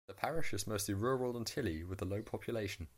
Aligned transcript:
The 0.07 0.15
parish 0.15 0.51
is 0.51 0.65
mostly 0.65 0.95
rural 0.95 1.37
and 1.37 1.47
hilly 1.47 1.83
with 1.83 2.01
a 2.01 2.05
low 2.05 2.23
population. 2.23 2.87